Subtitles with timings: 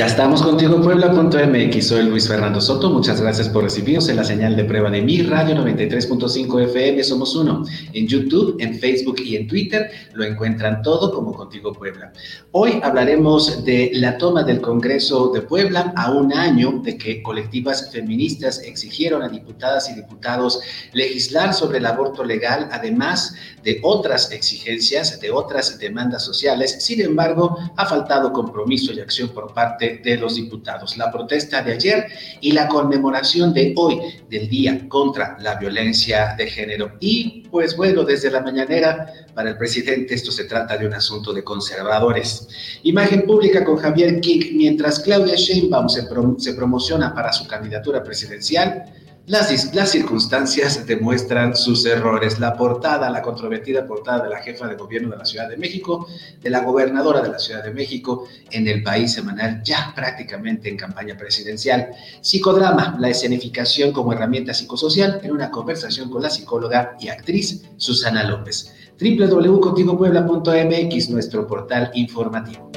[0.00, 4.56] Ya estamos contigo Puebla.mx, soy Luis Fernando Soto, muchas gracias por recibirnos en la señal
[4.56, 7.66] de prueba de mi radio 93.5 FM, somos uno.
[7.92, 12.14] En YouTube, en Facebook y en Twitter lo encuentran todo como Contigo Puebla.
[12.52, 17.90] Hoy hablaremos de la toma del Congreso de Puebla a un año de que colectivas
[17.92, 20.60] feministas exigieron a diputadas y diputados
[20.94, 26.82] legislar sobre el aborto legal, además de otras exigencias, de otras demandas sociales.
[26.82, 30.96] Sin embargo, ha faltado compromiso y acción por parte de, los diputados.
[30.96, 32.06] La protesta de ayer
[32.40, 36.92] y la conmemoración de hoy del Día contra la Violencia de Género.
[37.00, 41.32] Y pues bueno, desde la mañanera, para el presidente esto se trata de un asunto
[41.32, 42.48] de conservadores.
[42.82, 48.84] Imagen pública con Javier King, mientras Claudia Sheinbaum se promociona para su candidatura presidencial
[49.26, 52.40] las, las, circunstancias demuestran sus errores.
[52.40, 56.08] La portada, la controvertida portada de la jefa de gobierno de la Ciudad de México,
[56.40, 60.76] de la gobernadora de la Ciudad de México, en el país semanal, ya prácticamente en
[60.76, 61.90] campaña presidencial.
[62.20, 68.24] Psicodrama, la escenificación como herramienta psicosocial, en una conversación con la psicóloga y actriz Susana
[68.24, 68.74] López.
[69.00, 72.68] www.contigopuebla.mx, nuestro portal informativo.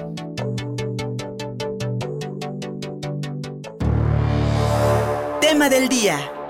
[5.53, 6.42] Tema del día.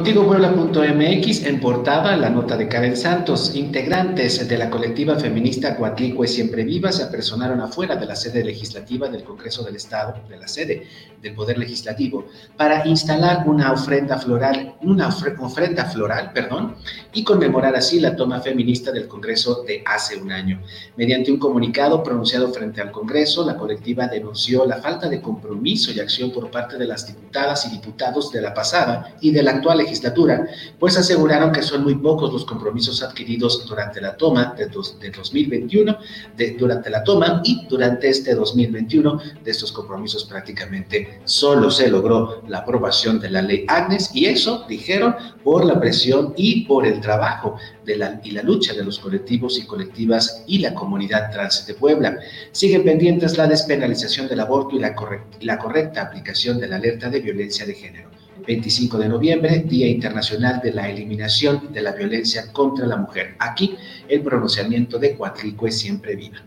[0.00, 3.54] Contigo Puebla.mx en portada la nota de Karen Santos.
[3.54, 9.10] Integrantes de la colectiva feminista Coatlicue Siempre Viva se apersonaron afuera de la sede legislativa
[9.10, 10.86] del Congreso del Estado, de la sede
[11.20, 12.24] del Poder Legislativo,
[12.56, 16.76] para instalar una ofrenda floral, una ofrenda floral, perdón,
[17.12, 20.62] y conmemorar así la toma feminista del Congreso de hace un año.
[20.96, 26.00] Mediante un comunicado pronunciado frente al Congreso, la colectiva denunció la falta de compromiso y
[26.00, 29.89] acción por parte de las diputadas y diputados de la pasada y de actual legislatura,
[30.78, 35.96] pues aseguraron que son muy pocos los compromisos adquiridos durante la toma de, 2021,
[36.36, 42.42] de, durante la toma y durante este 2021 de estos compromisos prácticamente solo se logró
[42.48, 47.00] la aprobación de la ley Agnes y eso, dijeron, por la presión y por el
[47.00, 51.66] trabajo de la, y la lucha de los colectivos y colectivas y la comunidad trans
[51.66, 52.18] de Puebla.
[52.52, 54.80] Siguen pendientes la despenalización del aborto y
[55.44, 58.19] la correcta aplicación de la alerta de violencia de género.
[58.46, 63.36] 25 de noviembre, Día Internacional de la Eliminación de la Violencia contra la Mujer.
[63.38, 63.76] Aquí
[64.08, 65.16] el pronunciamiento de
[65.66, 66.38] es siempre viva.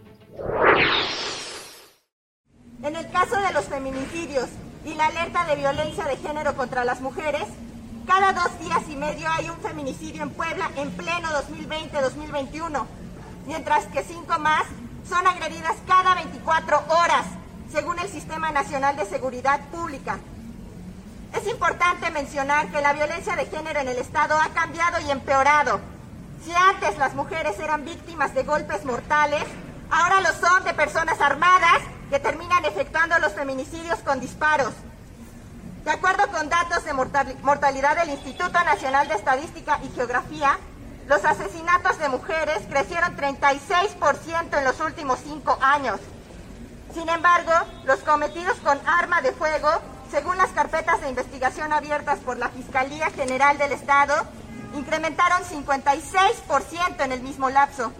[2.83, 4.49] En el caso de los feminicidios
[4.85, 7.43] y la alerta de violencia de género contra las mujeres,
[8.05, 12.85] cada dos días y medio hay un feminicidio en Puebla en pleno 2020-2021,
[13.47, 14.63] mientras que cinco más
[15.07, 17.25] son agredidas cada 24 horas,
[17.71, 20.19] según el Sistema Nacional de Seguridad Pública.
[21.33, 25.79] Es importante mencionar que la violencia de género en el Estado ha cambiado y empeorado.
[26.45, 29.43] Si antes las mujeres eran víctimas de golpes mortales,
[29.89, 34.73] ahora lo son de personas armadas que terminan efectuando los feminicidios con disparos.
[35.83, 40.57] De acuerdo con datos de mortalidad del Instituto Nacional de Estadística y Geografía,
[41.07, 45.99] los asesinatos de mujeres crecieron 36% en los últimos cinco años.
[46.93, 47.51] Sin embargo,
[47.85, 49.69] los cometidos con arma de fuego
[50.13, 54.13] según las carpetas de investigación abiertas por la Fiscalía General del Estado,
[54.75, 57.91] incrementaron 56% en el mismo lapso.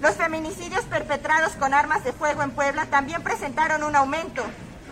[0.00, 4.42] Los feminicidios perpetrados con armas de fuego en Puebla también presentaron un aumento,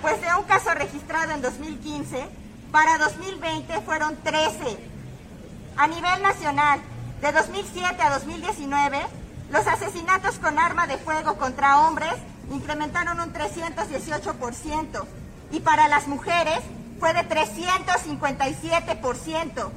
[0.00, 2.24] pues de un caso registrado en 2015,
[2.70, 4.78] para 2020 fueron 13.
[5.76, 6.80] A nivel nacional,
[7.20, 9.00] de 2007 a 2019,
[9.50, 12.14] los asesinatos con arma de fuego contra hombres
[12.48, 15.21] incrementaron un 318%
[15.52, 16.58] y para las mujeres
[16.98, 19.70] fue de 357%.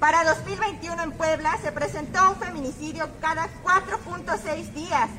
[0.00, 5.10] Para 2021 en Puebla se presentó un feminicidio cada 4.6 días,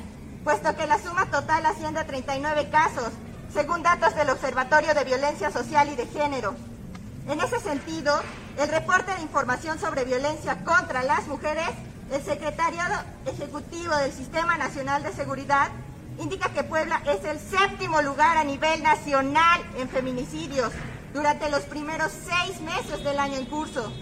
[0.44, 3.10] puesto que la suma total asciende a 39 casos,
[3.52, 6.54] según datos del Observatorio de Violencia Social y de Género.
[7.28, 8.20] En ese sentido,
[8.58, 11.70] el reporte de información sobre violencia contra las mujeres,
[12.12, 12.94] el Secretariado
[13.26, 15.70] Ejecutivo del Sistema Nacional de Seguridad
[16.18, 20.72] indica que Puebla es el séptimo lugar a nivel nacional en feminicidios
[21.12, 23.92] durante los primeros seis meses del año en curso.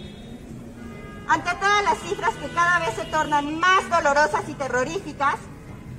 [1.26, 5.37] ante todas las cifras que cada vez se tornan más dolorosas y terroríficas,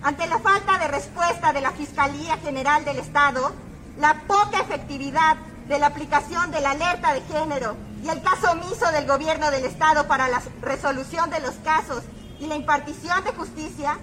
[0.03, 3.51] ante la falta de respuesta de la Fiscalía General del Estado,
[3.97, 8.91] la poca efectividad de la aplicación de la alerta de género y el caso omiso
[8.91, 12.03] del gobierno del Estado para la resolución de los casos
[12.39, 13.97] y la impartición de justicia,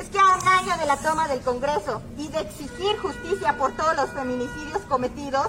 [0.00, 3.72] es que a un año de la toma del Congreso y de exigir justicia por
[3.72, 5.48] todos los feminicidios cometidos,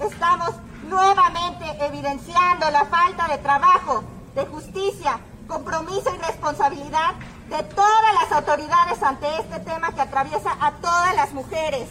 [0.00, 0.52] estamos
[0.88, 4.02] nuevamente evidenciando la falta de trabajo,
[4.34, 7.12] de justicia, compromiso y responsabilidad
[7.50, 11.86] de todas las autoridades ante este tema que atraviesa a todas las mujeres.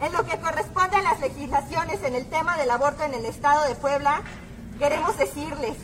[0.00, 3.68] En lo que corresponde a las legislaciones en el tema del aborto en el Estado
[3.68, 4.22] de Puebla,
[4.78, 5.76] queremos decirles,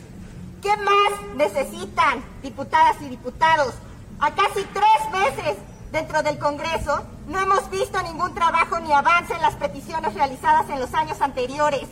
[0.63, 3.75] ¿qué más necesitan, diputadas y diputados?
[4.23, 5.57] A casi tres meses
[5.91, 10.79] dentro del Congreso, no hemos visto ningún trabajo ni avance en las peticiones realizadas en
[10.79, 11.89] los años anteriores.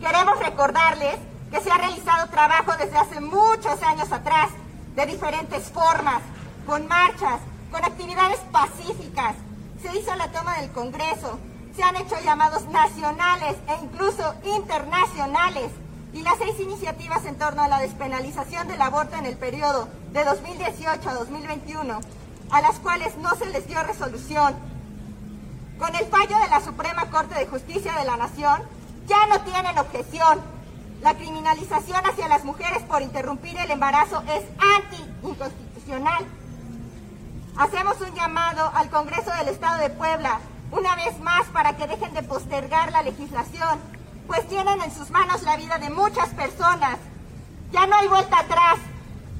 [0.00, 1.16] Queremos recordarles
[1.50, 4.48] que se ha realizado trabajo desde hace muchos años atrás
[4.96, 6.22] de diferentes formas,
[6.64, 7.40] con marchas,
[7.70, 9.34] con actividades pacíficas.
[9.82, 11.38] Se hizo la toma del Congreso,
[11.76, 15.70] se han hecho llamados nacionales e incluso internacionales
[16.12, 20.24] y las seis iniciativas en torno a la despenalización del aborto en el periodo de
[20.24, 22.00] 2018 a 2021,
[22.50, 24.54] a las cuales no se les dio resolución.
[25.78, 28.62] Con el fallo de la Suprema Corte de Justicia de la Nación,
[29.06, 30.40] ya no tienen objeción
[31.02, 34.44] la criminalización hacia las mujeres por interrumpir el embarazo es
[34.76, 36.26] anti-inconstitucional.
[37.56, 40.40] Hacemos un llamado al Congreso del Estado de Puebla,
[40.70, 43.80] una vez más, para que dejen de postergar la legislación,
[44.30, 46.98] pues tienen en sus manos la vida de muchas personas.
[47.72, 48.78] Ya no hay vuelta atrás.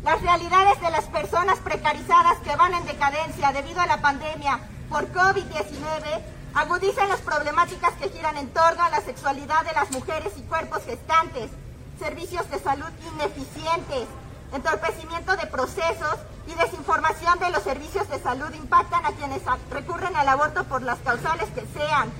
[0.02, 4.58] Las realidades de las personas precarizadas que van en decadencia debido a la pandemia
[4.90, 6.20] por COVID-19
[6.52, 10.82] Agudizan las problemáticas que giran en torno a la sexualidad de las mujeres y cuerpos
[10.84, 11.48] gestantes,
[12.00, 14.08] servicios de salud ineficientes,
[14.52, 16.16] entorpecimiento de procesos
[16.48, 20.98] y desinformación de los servicios de salud impactan a quienes recurren al aborto por las
[20.98, 22.10] causales que sean.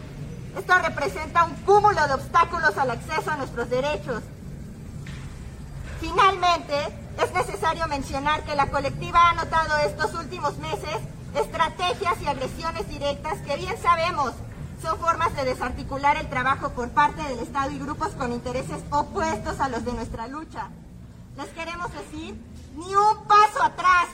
[0.56, 4.22] Esto representa un cúmulo de obstáculos al acceso a nuestros derechos.
[6.00, 6.74] Finalmente,
[7.22, 10.96] es necesario mencionar que la colectiva ha notado estos últimos meses
[11.34, 14.32] estrategias y agresiones directas que bien sabemos
[14.82, 19.60] son formas de desarticular el trabajo por parte del Estado y grupos con intereses opuestos
[19.60, 20.68] a los de nuestra lucha.
[21.36, 22.34] Les queremos decir,
[22.76, 24.06] ni un paso atrás.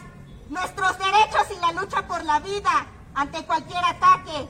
[0.48, 4.48] Nuestros derechos y la lucha por la vida ante cualquier ataque.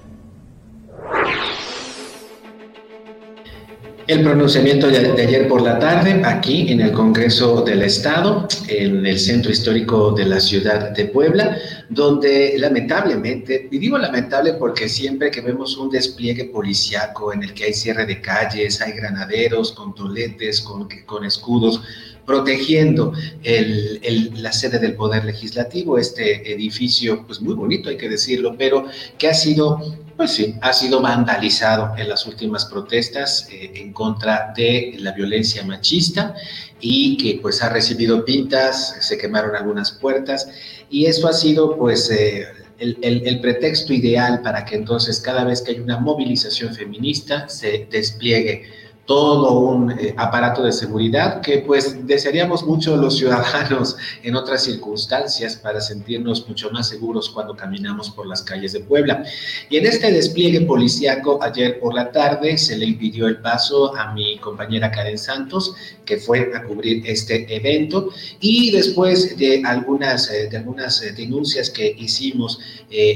[4.07, 9.19] El pronunciamiento de, ayer por la tarde aquí en el Congreso del Estado, en el
[9.19, 11.59] centro histórico de la ciudad de Puebla,
[11.89, 17.65] donde lamentablemente, y digo lamentable porque siempre que vemos un despliegue policiaco en el que
[17.65, 21.83] hay cierre de calles, hay granaderos con toletes, con, con escudos,
[22.27, 23.13] protegiendo
[23.45, 28.87] la sede del Poder Legislativo, este edificio, pues muy bonito hay que decirlo, pero
[29.17, 29.81] que ha sido
[30.17, 35.63] pues sí, ha sido vandalizado en las últimas protestas eh, en contra de la violencia
[35.65, 36.35] machista
[36.81, 40.49] y que pues ha recibido pintas, se quemaron algunas puertas
[40.89, 42.47] y eso ha sido pues eh,
[42.79, 47.87] el, el, pretexto ideal para que entonces cada vez que hay una movilización feminista se
[47.91, 48.65] despliegue
[49.07, 55.57] todo un eh, aparato de seguridad que pues desearíamos mucho los ciudadanos en otras circunstancias
[55.57, 59.25] para sentirnos mucho más seguros cuando caminamos por las calles de Puebla.
[59.71, 64.13] Y en este despliegue policíaco ayer por la tarde se le impidió el paso a
[64.13, 68.11] mi compañera Karen Santos, que fue a cubrir este evento
[68.41, 72.59] y después de algunas, eh, de algunas eh, denuncias que hicimos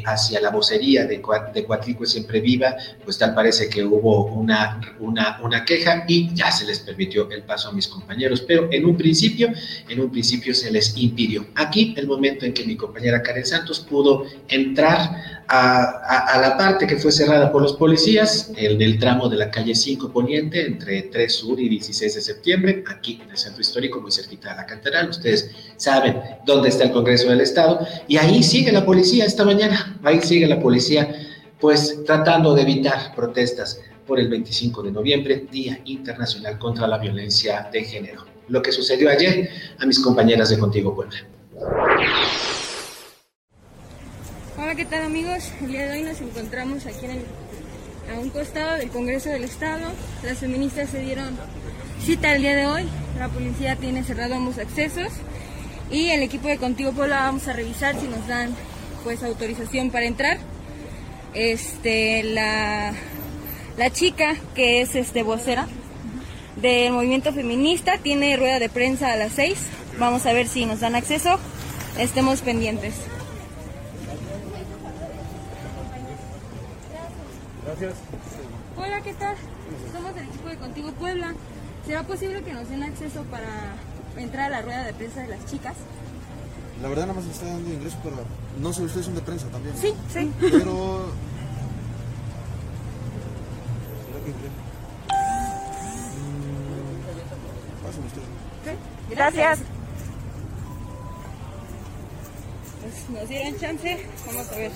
[0.04, 1.22] hacia la vocería de,
[1.54, 6.64] de Siempre Viva, pues tal parece que hubo una, una, una queja y ya se
[6.66, 9.52] les permitió el paso a mis compañeros, pero en un principio,
[9.88, 11.46] en un principio se les impidió.
[11.54, 16.96] Aquí el momento en que mi compañera Karen Santos pudo entrar a, la parte que
[16.96, 21.58] fue cerrada por los policías, el tramo de la calle 5 Poniente, entre 3 Sur
[21.58, 25.10] y 16 de septiembre, aquí en el centro histórico, muy cerquita de la catedral.
[25.10, 29.98] Ustedes saben dónde está el Congreso del Estado, y ahí sigue la policía esta mañana,
[30.04, 31.12] ahí sigue la policía,
[31.58, 33.80] pues tratando de evitar protestas
[34.10, 38.26] por el 25 de noviembre, Día Internacional contra la Violencia de Género.
[38.48, 39.48] Lo que sucedió ayer
[39.78, 41.16] a mis compañeras de Contigo Puebla.
[44.58, 45.52] Hola, ¿qué tal amigos?
[45.60, 47.22] El día de hoy nos encontramos aquí en
[48.12, 49.92] a un costado del Congreso del Estado.
[50.24, 51.36] Las feministas se dieron
[52.04, 52.88] cita el día de hoy.
[53.16, 55.12] La policía tiene cerrado ambos accesos
[55.88, 58.56] y el equipo de Contigo Puebla vamos a revisar si nos dan
[59.04, 60.38] pues autorización para entrar.
[61.32, 62.92] Este, la
[63.76, 65.66] la chica que es este vocera
[66.56, 67.98] del movimiento feminista.
[67.98, 69.58] Tiene rueda de prensa a las 6.
[69.98, 71.38] Vamos a ver si nos dan acceso.
[71.98, 72.94] Estemos pendientes.
[77.66, 77.94] Gracias.
[78.76, 79.36] Hola, ¿qué tal?
[79.92, 81.34] Somos del equipo de Contigo Puebla.
[81.86, 83.48] ¿Será posible que nos den acceso para
[84.16, 85.74] entrar a la rueda de prensa de las chicas?
[86.82, 88.16] La verdad nada más está dando ingreso, pero
[88.60, 89.74] no sé, ustedes son de prensa también.
[89.76, 90.32] Sí, sí.
[90.40, 91.12] Pero...
[99.10, 99.60] Gracias.
[102.80, 104.06] Pues nos dieron chance.
[104.26, 104.70] Vamos a ver.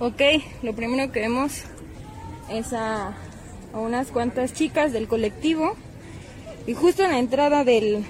[0.00, 0.20] Ok,
[0.62, 1.62] lo primero que vemos
[2.50, 3.14] es a,
[3.72, 5.76] a unas cuantas chicas del colectivo
[6.66, 8.04] y justo en la entrada del,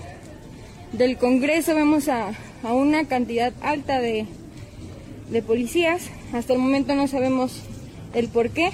[0.96, 2.30] del Congreso vemos a,
[2.62, 4.26] a una cantidad alta de,
[5.30, 6.08] de policías.
[6.32, 7.62] Hasta el momento no sabemos
[8.14, 8.70] el por qué,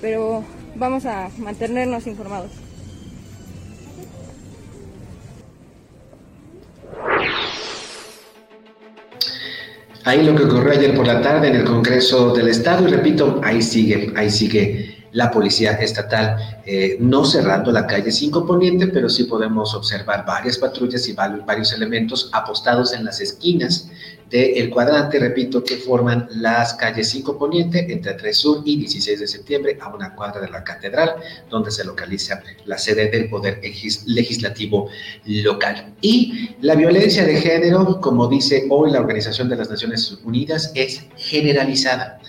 [0.00, 0.44] pero
[0.76, 2.52] vamos a mantenernos informados.
[10.04, 13.40] Ahí lo que ocurrió ayer por la tarde en el Congreso del Estado, y repito,
[13.44, 19.08] ahí sigue, ahí sigue la policía estatal, eh, no cerrando la calle 5 Poniente, pero
[19.08, 23.88] sí podemos observar varias patrullas y vari- varios elementos apostados en las esquinas
[24.30, 29.26] del cuadrante, repito, que forman las calles 5 Poniente, entre 3 Sur y 16 de
[29.26, 31.16] septiembre, a una cuadra de la Catedral,
[31.50, 34.88] donde se localiza la sede del Poder Egis- Legislativo
[35.24, 35.94] local.
[36.00, 41.06] Y la violencia de género, como dice hoy la Organización de las Naciones Unidas, es
[41.16, 42.20] generalizada.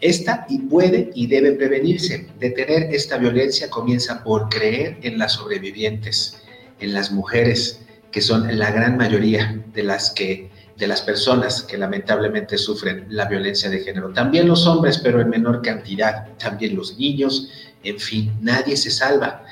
[0.00, 2.26] Esta y puede y debe prevenirse.
[2.38, 6.42] Detener esta violencia comienza por creer en las sobrevivientes,
[6.78, 7.80] en las mujeres,
[8.10, 13.26] que son la gran mayoría de las que de las personas que lamentablemente sufren la
[13.26, 14.14] violencia de género.
[14.14, 17.50] También los hombres, pero en menor cantidad, también los niños,
[17.84, 19.44] en fin, nadie se salva.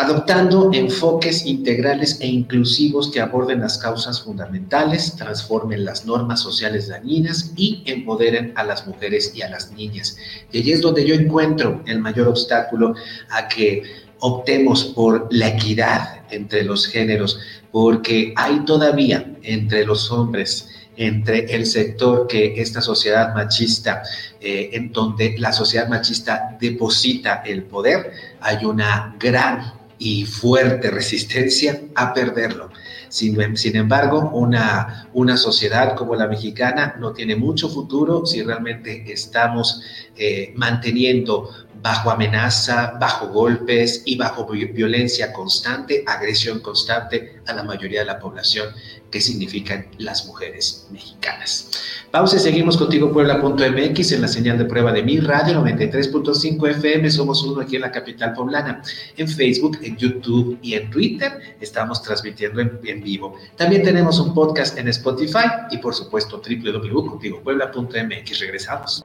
[0.00, 7.52] Adoptando enfoques integrales e inclusivos que aborden las causas fundamentales, transformen las normas sociales dañinas
[7.54, 10.16] y empoderen a las mujeres y a las niñas.
[10.50, 12.94] Y allí es donde yo encuentro el mayor obstáculo
[13.28, 13.82] a que
[14.20, 17.38] optemos por la equidad entre los géneros,
[17.70, 24.02] porque hay todavía entre los hombres, entre el sector que esta sociedad machista,
[24.40, 31.82] eh, en donde la sociedad machista deposita el poder, hay una gran y fuerte resistencia
[31.94, 32.70] a perderlo.
[33.10, 33.36] Sin,
[33.76, 39.82] embargo, una, una, sociedad como la mexicana no tiene mucho futuro si realmente estamos
[40.16, 41.50] eh, manteniendo
[41.82, 48.18] bajo amenaza, bajo golpes y bajo violencia constante, agresión constante a la mayoría de la
[48.18, 48.68] población
[49.10, 51.70] que significan las mujeres mexicanas.
[52.10, 57.10] Pausa y seguimos contigo Puebla.mx en la señal de prueba de mi radio 93.5 FM.
[57.10, 58.82] Somos uno aquí en la capital poblana.
[59.16, 63.36] En Facebook, en YouTube y en Twitter estamos transmitiendo en, en vivo.
[63.56, 68.40] También tenemos un podcast en Spotify y por supuesto www.contigopuebla.mx.
[68.40, 69.04] Regresamos.